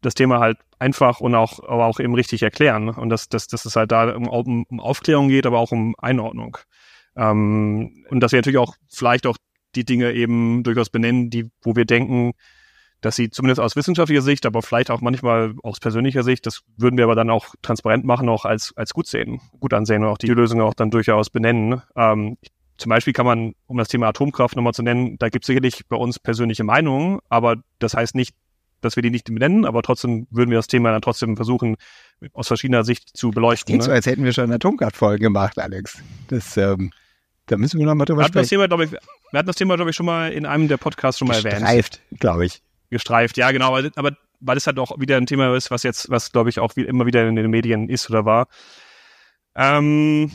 [0.04, 2.90] das Thema halt einfach und auch, aber auch eben richtig erklären.
[2.90, 6.58] Und dass, dass, dass es halt da um, um Aufklärung geht, aber auch um Einordnung.
[7.16, 9.36] Ähm, und dass wir natürlich auch vielleicht auch
[9.74, 12.32] die Dinge eben durchaus benennen, die, wo wir denken,
[13.00, 16.96] dass sie zumindest aus wissenschaftlicher Sicht, aber vielleicht auch manchmal aus persönlicher Sicht, das würden
[16.96, 20.18] wir aber dann auch transparent machen, auch als, als gut sehen, gut ansehen und auch
[20.18, 21.82] die Lösungen auch dann durchaus benennen.
[21.96, 22.38] Ähm,
[22.78, 25.86] zum Beispiel kann man, um das Thema Atomkraft nochmal zu nennen, da gibt es sicherlich
[25.88, 28.34] bei uns persönliche Meinungen, aber das heißt nicht,
[28.80, 31.76] dass wir die nicht benennen, aber trotzdem würden wir das Thema dann trotzdem versuchen,
[32.32, 33.58] aus verschiedener Sicht zu beleuchten.
[33.58, 33.84] Das klingt ne?
[33.84, 36.02] so, als hätten wir schon eine Atomkraftfolge gemacht, Alex.
[36.28, 36.90] Das, ähm
[37.46, 38.60] Da müssen wir nochmal drüber wir hatten das sprechen.
[38.60, 41.18] Thema, glaube ich, wir hatten das Thema, glaube ich, schon mal in einem der Podcasts
[41.18, 41.60] schon mal erwähnt.
[41.60, 42.62] Gestreift, glaube ich.
[42.90, 43.76] Gestreift, ja, genau.
[43.76, 46.60] Aber, aber weil es halt auch wieder ein Thema ist, was jetzt, was glaube ich
[46.60, 48.46] auch wie, immer wieder in den Medien ist oder war.
[49.54, 50.30] Ähm,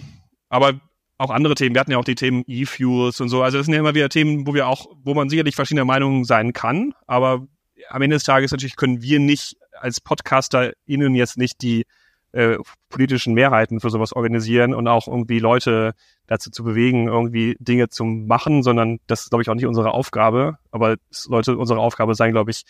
[0.49, 0.79] aber
[1.17, 1.75] auch andere Themen.
[1.75, 3.43] Wir hatten ja auch die Themen E-Fuels und so.
[3.43, 6.23] Also das sind ja immer wieder Themen, wo wir auch, wo man sicherlich verschiedener Meinungen
[6.23, 6.93] sein kann.
[7.07, 7.47] Aber
[7.89, 11.85] am Ende des Tages natürlich können wir nicht als PodcasterInnen jetzt nicht die
[12.31, 12.57] äh,
[12.89, 15.93] politischen Mehrheiten für sowas organisieren und auch irgendwie Leute
[16.27, 19.91] dazu zu bewegen, irgendwie Dinge zu machen, sondern das ist, glaube ich, auch nicht unsere
[19.91, 20.57] Aufgabe.
[20.71, 22.63] Aber es sollte unsere Aufgabe sein, glaube ich,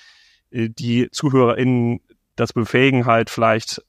[0.52, 2.00] äh, die ZuhörerInnen
[2.36, 3.84] das befähigen, halt vielleicht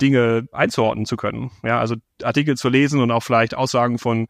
[0.00, 1.50] Dinge einzuordnen zu können.
[1.62, 4.28] Ja, also Artikel zu lesen und auch vielleicht Aussagen von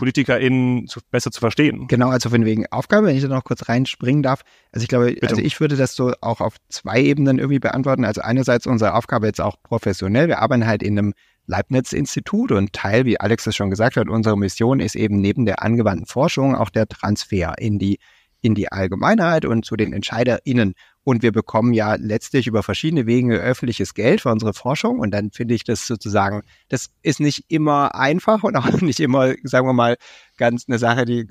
[0.00, 1.86] PolitikerInnen zu, besser zu verstehen.
[1.86, 4.42] Genau, also von wegen Aufgabe, wenn ich da noch kurz reinspringen darf.
[4.72, 5.28] Also ich glaube, Bitte.
[5.28, 8.06] also ich würde das so auch auf zwei Ebenen irgendwie beantworten.
[8.06, 10.28] Also einerseits unsere Aufgabe jetzt auch professionell.
[10.28, 11.12] Wir arbeiten halt in einem
[11.46, 15.62] Leibniz-Institut und Teil, wie Alex es schon gesagt hat, unserer Mission ist eben neben der
[15.62, 17.98] angewandten Forschung auch der Transfer in die
[18.42, 20.72] in die Allgemeinheit und zu den EntscheiderInnen.
[21.10, 25.00] Und wir bekommen ja letztlich über verschiedene Wege öffentliches Geld für unsere Forschung.
[25.00, 29.34] Und dann finde ich das sozusagen, das ist nicht immer einfach und auch nicht immer,
[29.42, 29.96] sagen wir mal,
[30.36, 31.26] ganz eine Sache, die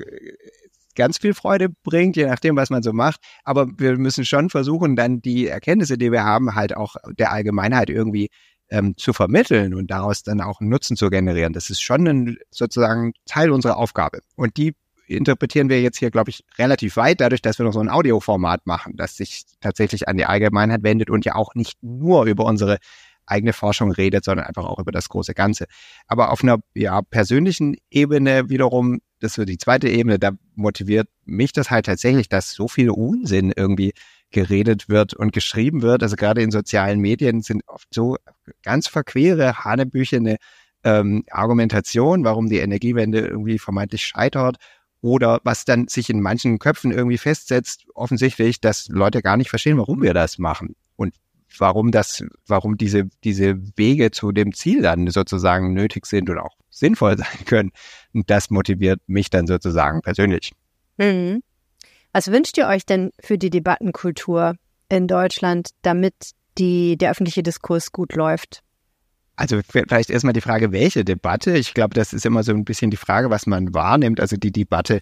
[0.96, 3.22] ganz viel Freude bringt, je nachdem, was man so macht.
[3.46, 7.90] Aber wir müssen schon versuchen, dann die Erkenntnisse, die wir haben, halt auch der Allgemeinheit
[7.90, 8.32] irgendwie
[8.70, 11.54] ähm, zu vermitteln und daraus dann auch einen Nutzen zu generieren.
[11.54, 14.20] Das ist schon ein, sozusagen Teil unserer Aufgabe.
[14.36, 14.76] Und die
[15.10, 18.66] interpretieren wir jetzt hier, glaube ich, relativ weit, dadurch, dass wir noch so ein Audioformat
[18.66, 22.78] machen, das sich tatsächlich an die Allgemeinheit wendet und ja auch nicht nur über unsere
[23.26, 25.66] eigene Forschung redet, sondern einfach auch über das große Ganze.
[26.08, 31.54] Aber auf einer ja, persönlichen Ebene wiederum, das wird die zweite Ebene, da motiviert mich
[31.54, 33.94] das halt tatsächlich, dass so viel Unsinn irgendwie
[34.32, 36.04] geredet wird und geschrieben wird.
[36.04, 38.18] Also gerade in sozialen Medien sind oft so
[38.64, 40.38] ganz verquere, hanebüchene
[40.84, 44.58] ähm, Argumentation, warum die Energiewende irgendwie vermeintlich scheitert
[45.02, 49.78] oder was dann sich in manchen Köpfen irgendwie festsetzt, offensichtlich, dass Leute gar nicht verstehen,
[49.78, 51.14] warum wir das machen und
[51.58, 56.56] warum das, warum diese, diese Wege zu dem Ziel dann sozusagen nötig sind und auch
[56.70, 57.72] sinnvoll sein können.
[58.14, 60.52] Und das motiviert mich dann sozusagen persönlich.
[60.98, 61.42] Mhm.
[62.12, 64.56] Was wünscht ihr euch denn für die Debattenkultur
[64.90, 68.64] in Deutschland, damit die, der öffentliche Diskurs gut läuft?
[69.40, 71.58] Also vielleicht erstmal die Frage, welche Debatte?
[71.58, 74.20] Ich glaube, das ist immer so ein bisschen die Frage, was man wahrnimmt.
[74.20, 75.00] Also die Debatte,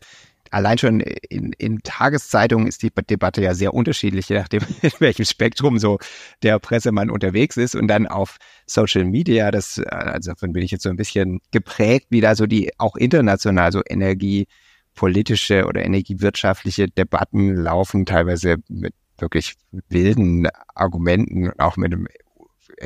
[0.52, 5.26] allein schon in, in Tageszeitungen ist die Debatte ja sehr unterschiedlich, je nachdem, in welchem
[5.26, 5.98] Spektrum so
[6.44, 7.74] der Pressemann unterwegs ist.
[7.74, 12.06] Und dann auf Social Media, das, also davon bin ich jetzt so ein bisschen geprägt,
[12.12, 19.56] wie da so die auch international so energiepolitische oder energiewirtschaftliche Debatten laufen, teilweise mit wirklich
[19.90, 22.08] wilden Argumenten, auch mit einem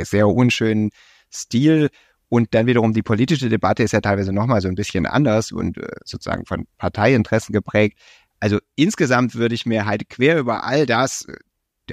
[0.06, 0.92] sehr unschönen
[1.32, 1.90] Stil.
[2.30, 5.78] Und dann wiederum die politische Debatte ist ja teilweise nochmal so ein bisschen anders und
[5.78, 7.98] äh, sozusagen von Parteiinteressen geprägt.
[8.40, 11.36] Also insgesamt würde ich mir halt quer über all das äh,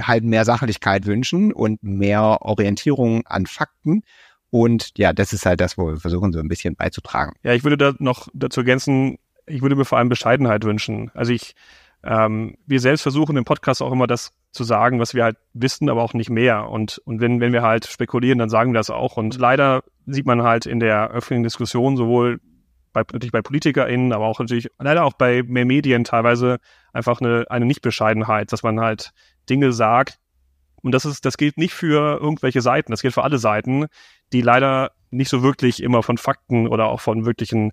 [0.01, 4.03] halt mehr Sachlichkeit wünschen und mehr Orientierung an Fakten.
[4.51, 7.35] Und ja, das ist halt das, wo wir versuchen, so ein bisschen beizutragen.
[7.43, 11.11] Ja, ich würde da noch dazu ergänzen, ich würde mir vor allem Bescheidenheit wünschen.
[11.15, 11.55] Also ich,
[12.03, 15.89] ähm, wir selbst versuchen im Podcast auch immer das zu sagen, was wir halt wissen,
[15.91, 16.69] aber auch nicht mehr.
[16.69, 19.17] Und, und wenn, wenn wir halt spekulieren, dann sagen wir das auch.
[19.17, 22.41] Und leider sieht man halt in der öffentlichen Diskussion sowohl
[22.93, 26.59] bei, natürlich bei PolitikerInnen, aber auch natürlich leider auch bei mehr Medien teilweise
[26.93, 29.13] einfach eine, eine Nichtbescheidenheit, dass man halt
[29.49, 30.19] Dinge sagt.
[30.83, 33.87] Und das ist, das gilt nicht für irgendwelche Seiten, das gilt für alle Seiten,
[34.33, 37.73] die leider nicht so wirklich immer von Fakten oder auch von wirklichen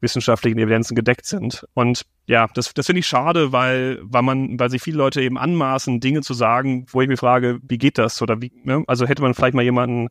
[0.00, 1.66] wissenschaftlichen Evidenzen gedeckt sind.
[1.74, 5.36] Und ja, das, das finde ich schade, weil, weil man, weil sich viele Leute eben
[5.36, 8.22] anmaßen, Dinge zu sagen, wo ich mich frage, wie geht das?
[8.22, 8.82] Oder wie, ne?
[8.86, 10.08] Also hätte man vielleicht mal jemanden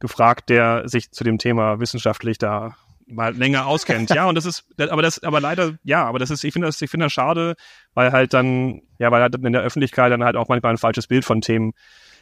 [0.00, 4.10] gefragt, der sich zu dem Thema wissenschaftlich da mal länger auskennt.
[4.10, 6.82] Ja, und das ist, aber das, aber leider, ja, aber das ist, ich finde das,
[6.82, 7.54] ich finde das schade,
[7.94, 11.06] weil halt dann, ja, weil halt in der Öffentlichkeit dann halt auch manchmal ein falsches
[11.06, 11.72] Bild von Themen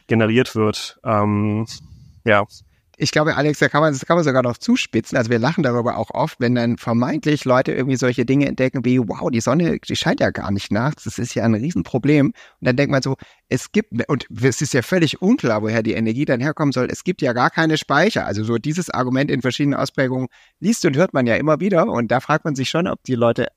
[0.07, 0.99] generiert wird.
[1.05, 1.67] Ähm,
[2.25, 2.45] ja
[3.01, 5.17] ich glaube, Alex, da kann man, das kann man sogar noch zuspitzen.
[5.17, 8.99] Also wir lachen darüber auch oft, wenn dann vermeintlich Leute irgendwie solche Dinge entdecken wie,
[8.99, 11.05] wow, die Sonne, die scheint ja gar nicht nachts.
[11.05, 12.27] Das ist ja ein Riesenproblem.
[12.27, 13.17] Und dann denkt man so,
[13.49, 16.89] es gibt, und es ist ja völlig unklar, woher die Energie dann herkommen soll.
[16.91, 18.27] Es gibt ja gar keine Speicher.
[18.27, 20.29] Also so dieses Argument in verschiedenen Ausprägungen
[20.61, 21.87] liest und hört man ja immer wieder.
[21.87, 23.49] Und da fragt man sich schon, ob die Leute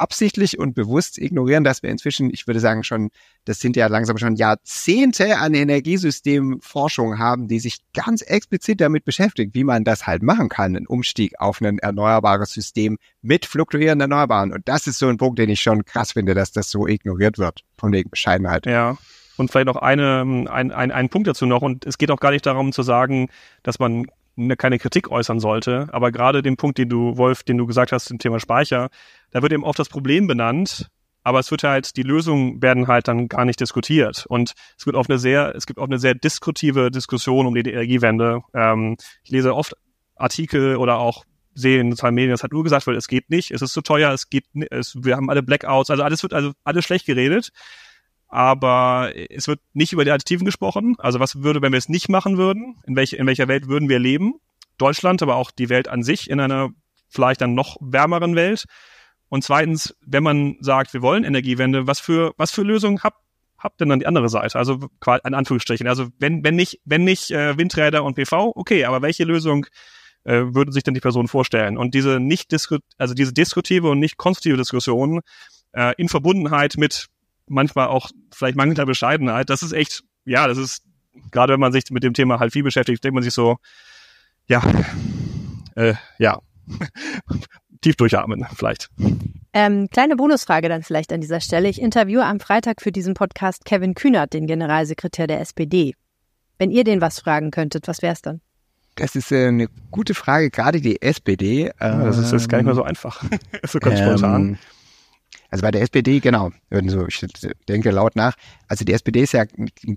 [0.00, 3.10] absichtlich und bewusst ignorieren, dass wir inzwischen, ich würde sagen schon,
[3.44, 9.54] das sind ja langsam schon Jahrzehnte an Energiesystemforschung haben, die sich ganz explizit damit beschäftigt,
[9.54, 14.52] wie man das halt machen kann, einen Umstieg auf ein erneuerbares System mit fluktuierenden Erneuerbaren.
[14.52, 17.38] Und das ist so ein Punkt, den ich schon krass finde, dass das so ignoriert
[17.38, 18.66] wird, von wegen Bescheidenheit.
[18.66, 18.96] Ja.
[19.36, 21.62] Und vielleicht noch eine, ein, ein, ein Punkt dazu noch.
[21.62, 23.28] Und es geht auch gar nicht darum zu sagen,
[23.62, 24.06] dass man
[24.56, 25.88] keine Kritik äußern sollte.
[25.92, 28.88] Aber gerade den Punkt, den du, Wolf, den du gesagt hast zum Thema Speicher,
[29.30, 30.88] da wird eben oft das Problem benannt,
[31.22, 34.24] aber es wird halt, die Lösungen werden halt dann gar nicht diskutiert.
[34.26, 37.60] Und es wird auf eine sehr, es gibt auch eine sehr diskutive Diskussion um die
[37.60, 38.40] Energiewende.
[38.54, 39.74] Ähm, ich lese oft
[40.16, 41.24] Artikel oder auch
[41.54, 43.82] sehe in sozialen Medien, dass halt nur gesagt wird, es geht nicht, es ist zu
[43.82, 47.50] teuer, es geht, es, wir haben alle Blackouts, also alles wird, also alles schlecht geredet.
[48.30, 50.94] Aber es wird nicht über die Alternativen gesprochen.
[50.98, 52.76] Also was würde, wenn wir es nicht machen würden?
[52.86, 54.34] In, welche, in welcher Welt würden wir leben?
[54.78, 56.70] Deutschland, aber auch die Welt an sich in einer
[57.08, 58.64] vielleicht dann noch wärmeren Welt.
[59.28, 63.18] Und zweitens, wenn man sagt, wir wollen Energiewende, was für, was für Lösungen habt,
[63.58, 64.56] habt denn dann die andere Seite?
[64.56, 64.78] Also
[65.24, 65.86] in Anführungsstrichen.
[65.86, 69.66] Also wenn, wenn nicht, wenn nicht äh, Windräder und PV, okay, aber welche Lösung
[70.24, 71.76] äh, würde sich denn die Person vorstellen?
[71.76, 72.54] Und diese nicht
[72.96, 75.20] also diese diskutive und nicht konstruktive Diskussion
[75.72, 77.08] äh, in Verbundenheit mit
[77.50, 80.82] manchmal auch vielleicht mangelnder Bescheidenheit, das ist echt, ja, das ist,
[81.30, 83.58] gerade wenn man sich mit dem Thema halt viel beschäftigt, denkt man sich so,
[84.46, 84.62] ja,
[85.74, 86.38] äh, ja,
[87.80, 88.88] tief durchatmen vielleicht.
[89.52, 91.68] Ähm, kleine Bonusfrage dann vielleicht an dieser Stelle.
[91.68, 95.94] Ich interviewe am Freitag für diesen Podcast Kevin Kühnert, den Generalsekretär der SPD.
[96.58, 98.40] Wenn ihr den was fragen könntet, was wäre es dann?
[98.96, 101.70] Das ist äh, eine gute Frage, gerade die SPD.
[101.80, 103.22] Ja, das ist, ist gar nicht mehr so einfach.
[103.66, 104.58] so ganz ähm, spontan.
[105.50, 106.50] Also bei der SPD, genau,
[106.86, 107.26] so, ich
[107.68, 108.36] denke laut nach.
[108.68, 109.44] Also die SPD ist ja,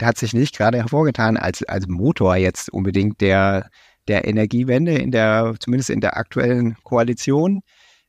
[0.01, 3.69] hat sich nicht gerade hervorgetan als, als Motor jetzt unbedingt der,
[4.07, 7.61] der Energiewende in der, zumindest in der aktuellen Koalition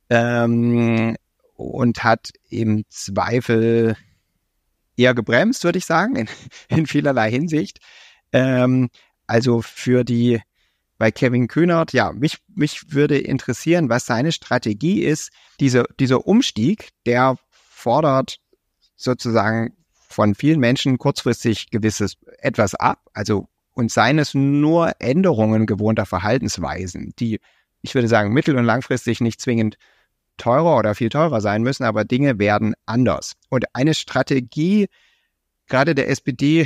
[0.09, 1.17] ähm,
[1.57, 3.97] und hat im Zweifel
[4.97, 6.29] eher gebremst, würde ich sagen, in,
[6.69, 7.79] in vielerlei Hinsicht.
[8.33, 8.89] Ähm,
[9.27, 10.41] also für die,
[11.05, 15.33] bei Kevin Kühnert, ja, mich, mich würde interessieren, was seine Strategie ist.
[15.61, 18.39] Diese, dieser Umstieg, der fordert
[18.97, 23.01] sozusagen von vielen Menschen kurzfristig gewisses etwas ab.
[23.13, 27.39] Also und seien es nur Änderungen gewohnter Verhaltensweisen, die,
[27.83, 29.77] ich würde sagen, mittel- und langfristig nicht zwingend
[30.39, 33.35] teurer oder viel teurer sein müssen, aber Dinge werden anders.
[33.51, 34.87] Und eine Strategie,
[35.67, 36.65] gerade der SPD,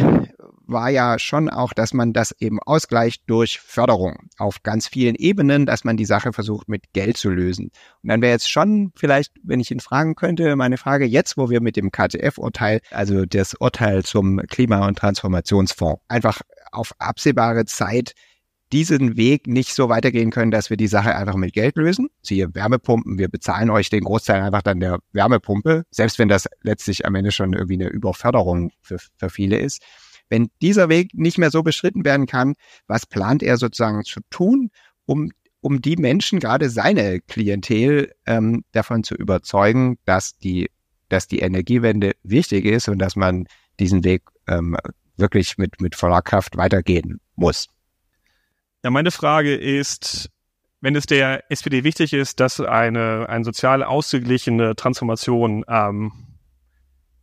[0.69, 5.67] war ja schon auch, dass man das eben ausgleicht durch Förderung auf ganz vielen Ebenen,
[5.67, 7.71] dass man die Sache versucht mit Geld zu lösen.
[8.03, 11.51] Und dann wäre jetzt schon vielleicht, wenn ich ihn fragen könnte, meine Frage jetzt, wo
[11.51, 18.13] wir mit dem KTF-Urteil, also das Urteil zum Klima- und Transformationsfonds, einfach auf absehbare Zeit
[18.73, 22.09] diesen Weg nicht so weitergehen können, dass wir die Sache einfach mit Geld lösen.
[22.21, 27.07] Siehe Wärmepumpen, wir bezahlen euch den Großteil einfach dann der Wärmepumpe, selbst wenn das letztlich
[27.07, 29.83] am Ende schon irgendwie eine Überförderung für, für viele ist.
[30.29, 32.55] Wenn dieser Weg nicht mehr so beschritten werden kann,
[32.87, 34.71] was plant er sozusagen zu tun,
[35.07, 40.71] um, um die Menschen, gerade seine Klientel, ähm, davon zu überzeugen, dass die,
[41.09, 43.47] dass die Energiewende wichtig ist und dass man
[43.81, 44.77] diesen Weg ähm,
[45.17, 47.69] wirklich mit, mit voller Kraft weitergehen muss.
[48.85, 50.31] Ja, meine Frage ist,
[50.81, 56.13] wenn es der SPD wichtig ist, dass eine, eine sozial ausgeglichene Transformation ähm,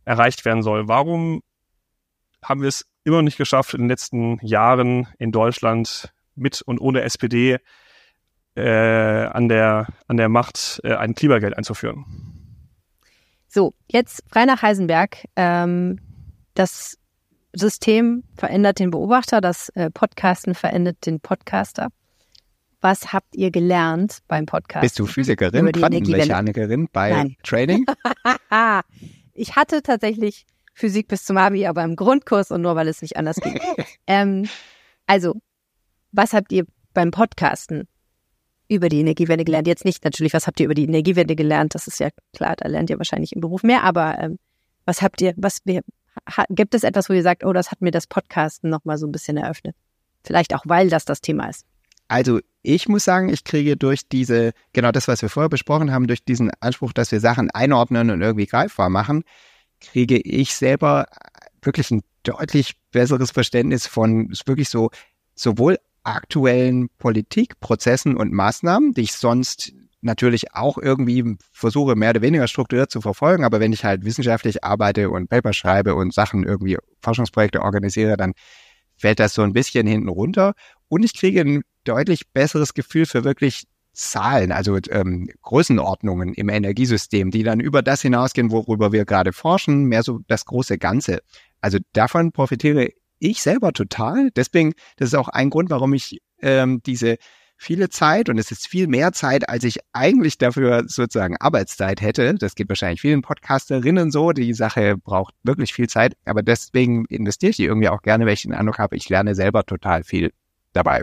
[0.04, 1.42] erreicht werden soll, warum
[2.42, 6.80] haben wir es immer noch nicht geschafft, in den letzten Jahren in Deutschland mit und
[6.80, 7.58] ohne SPD
[8.56, 12.04] äh, an, der, an der Macht äh, ein Klimageld einzuführen?
[13.46, 15.24] So, jetzt frei nach Heisenberg.
[15.36, 16.00] Ähm,
[16.54, 16.98] das
[17.54, 21.88] System verändert den Beobachter, das äh, Podcasten verändert den Podcaster.
[22.80, 24.82] Was habt ihr gelernt beim Podcast?
[24.82, 27.36] Bist du Physikerin, Quantenmechanikerin bei Nein.
[27.42, 27.86] Training?
[29.32, 30.44] ich hatte tatsächlich
[30.76, 33.58] Physik bis zum Abi, aber im Grundkurs und nur weil es nicht anders ging.
[34.06, 34.46] ähm,
[35.06, 35.34] also,
[36.12, 37.88] was habt ihr beim Podcasten
[38.68, 39.66] über die Energiewende gelernt?
[39.66, 41.74] Jetzt nicht natürlich, was habt ihr über die Energiewende gelernt?
[41.74, 44.38] Das ist ja klar, da lernt ihr wahrscheinlich im Beruf mehr, aber ähm,
[44.84, 45.62] was habt ihr, was,
[46.50, 49.12] gibt es etwas, wo ihr sagt, oh, das hat mir das Podcasten nochmal so ein
[49.12, 49.74] bisschen eröffnet?
[50.24, 51.64] Vielleicht auch, weil das das Thema ist.
[52.08, 56.06] Also ich muss sagen, ich kriege durch diese, genau das, was wir vorher besprochen haben,
[56.06, 59.24] durch diesen Anspruch, dass wir Sachen einordnen und irgendwie greifbar machen,
[59.80, 61.06] kriege ich selber
[61.62, 64.90] wirklich ein deutlich besseres Verständnis von wirklich so
[65.34, 72.46] sowohl aktuellen Politikprozessen und Maßnahmen, die ich sonst natürlich auch irgendwie versuche, mehr oder weniger
[72.46, 73.44] strukturiert zu verfolgen.
[73.44, 78.32] Aber wenn ich halt wissenschaftlich arbeite und Paper schreibe und Sachen irgendwie Forschungsprojekte organisiere, dann
[78.96, 80.54] fällt das so ein bisschen hinten runter.
[80.88, 83.64] Und ich kriege ein deutlich besseres Gefühl für wirklich
[83.96, 89.84] Zahlen, also ähm, Größenordnungen im Energiesystem, die dann über das hinausgehen, worüber wir gerade forschen,
[89.84, 91.20] mehr so das große Ganze.
[91.60, 94.30] Also davon profitiere ich selber total.
[94.36, 97.16] Deswegen, das ist auch ein Grund, warum ich ähm, diese
[97.56, 102.34] viele Zeit und es ist viel mehr Zeit, als ich eigentlich dafür sozusagen Arbeitszeit hätte.
[102.34, 104.32] Das geht wahrscheinlich vielen Podcasterinnen so.
[104.32, 108.34] Die Sache braucht wirklich viel Zeit, aber deswegen investiere ich die irgendwie auch gerne, weil
[108.34, 110.32] ich den Eindruck habe, ich lerne selber total viel
[110.74, 111.02] dabei.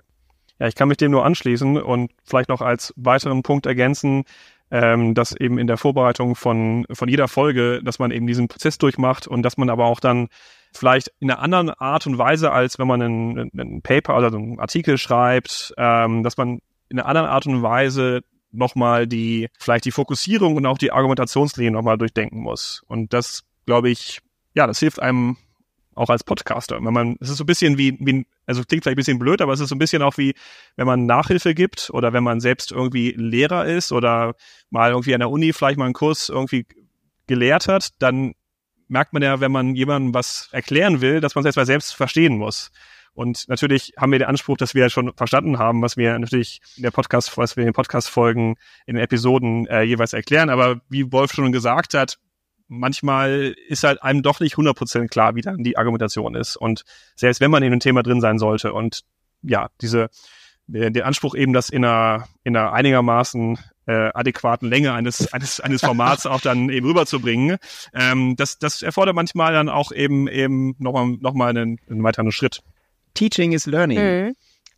[0.64, 4.24] Ja, ich kann mich dem nur anschließen und vielleicht noch als weiteren Punkt ergänzen,
[4.72, 8.78] ähm, dass eben in der Vorbereitung von, von jeder Folge, dass man eben diesen Prozess
[8.78, 10.30] durchmacht und dass man aber auch dann
[10.72, 14.58] vielleicht in einer anderen Art und Weise, als wenn man einen, einen Paper oder einen
[14.58, 18.22] Artikel schreibt, ähm, dass man in einer anderen Art und Weise
[18.54, 22.84] nochmal die, vielleicht die Fokussierung und auch die Argumentationslinie nochmal durchdenken muss.
[22.88, 24.22] Und das, glaube ich,
[24.56, 25.36] ja, das hilft einem
[25.96, 26.84] auch als Podcaster.
[26.84, 29.42] Wenn man, es ist so ein bisschen wie, wie, also klingt vielleicht ein bisschen blöd,
[29.42, 30.34] aber es ist so ein bisschen auch wie,
[30.76, 34.36] wenn man Nachhilfe gibt oder wenn man selbst irgendwie Lehrer ist oder
[34.70, 36.66] mal irgendwie an der Uni vielleicht mal einen Kurs irgendwie
[37.28, 38.34] gelehrt hat, dann
[38.88, 42.38] merkt man ja, wenn man jemandem was erklären will, dass man es erstmal selbst verstehen
[42.38, 42.72] muss.
[43.16, 46.84] Und natürlich haben wir den Anspruch, dass wir schon verstanden haben, was wir natürlich in
[46.84, 48.56] der Podcast, was wir in den Podcast-Folgen,
[48.88, 50.50] in den Episoden äh, jeweils erklären.
[50.50, 52.18] Aber wie Wolf schon gesagt hat,
[52.68, 56.56] manchmal ist halt einem doch nicht 100% klar, wie dann die Argumentation ist.
[56.56, 56.84] Und
[57.16, 59.02] selbst wenn man in einem Thema drin sein sollte und
[59.42, 60.10] ja, diese,
[60.68, 65.82] der Anspruch eben, das in einer, in einer einigermaßen äh, adäquaten Länge eines, eines, eines
[65.82, 67.58] Formats auch dann eben rüberzubringen,
[67.94, 72.32] ähm, das, das erfordert manchmal dann auch eben, eben nochmal, noch mal einen, einen weiteren
[72.32, 72.62] Schritt.
[73.14, 74.00] Teaching is learning.
[74.00, 74.36] Mhm.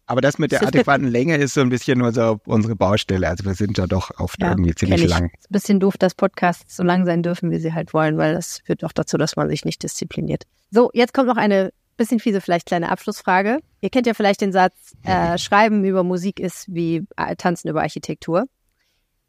[0.07, 3.27] Aber das mit der adäquaten Länge ist so ein bisschen unser, unsere Baustelle.
[3.27, 5.25] Also wir sind ja doch oft ja, irgendwie ziemlich lang.
[5.25, 8.35] Ist ein bisschen doof, dass Podcasts so lang sein dürfen, wie sie halt wollen, weil
[8.35, 10.43] das führt auch dazu, dass man sich nicht diszipliniert.
[10.69, 13.59] So, jetzt kommt noch eine bisschen fiese, vielleicht kleine Abschlussfrage.
[13.81, 17.81] Ihr kennt ja vielleicht den Satz, äh, Schreiben über Musik ist wie äh, Tanzen über
[17.81, 18.45] Architektur.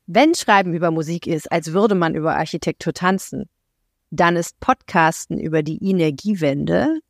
[0.07, 3.49] Wenn Schreiben über Musik ist, als würde man über Architektur tanzen,
[4.11, 7.01] dann ist Podcasten über die Energiewende.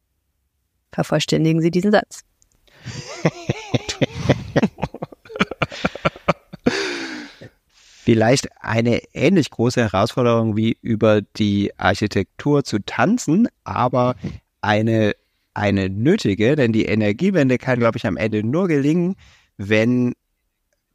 [0.92, 2.20] Vervollständigen Sie diesen Satz.
[8.06, 14.14] Vielleicht eine ähnlich große Herausforderung wie über die Architektur zu tanzen, aber
[14.60, 15.16] eine,
[15.54, 19.16] eine nötige, denn die Energiewende kann, glaube ich, am Ende nur gelingen,
[19.56, 20.14] wenn,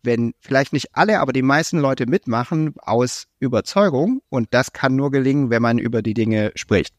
[0.04, 5.12] wenn vielleicht nicht alle, aber die meisten Leute mitmachen aus Überzeugung und das kann nur
[5.12, 6.94] gelingen, wenn man über die Dinge spricht.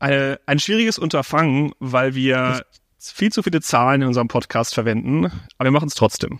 [0.00, 2.64] Eine, ein schwieriges Unterfangen, weil wir
[3.10, 5.26] viel zu viele Zahlen in unserem Podcast verwenden,
[5.58, 6.38] aber wir machen es trotzdem.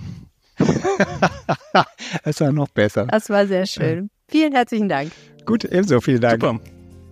[2.24, 3.06] das war noch besser.
[3.06, 4.10] Das war sehr schön.
[4.28, 5.10] Vielen herzlichen Dank.
[5.46, 6.42] Gut, ebenso, vielen Dank.
[6.42, 6.60] Super.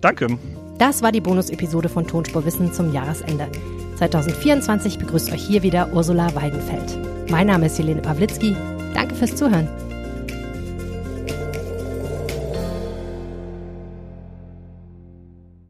[0.01, 0.39] Danke.
[0.79, 3.49] Das war die Bonus-Episode von Tonspur Wissen zum Jahresende.
[3.97, 7.31] 2024 begrüßt euch hier wieder Ursula Weidenfeld.
[7.31, 8.57] Mein Name ist Helene Pawlitzki.
[8.95, 9.69] Danke fürs Zuhören.